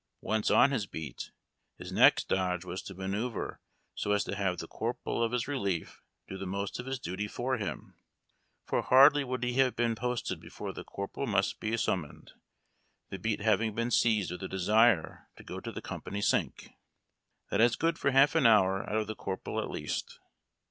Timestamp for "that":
17.51-17.61